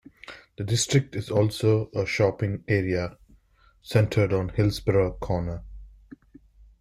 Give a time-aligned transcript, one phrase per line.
[0.57, 3.19] The district is also a shopping area,
[3.83, 5.63] centred on Hillsborough Corner.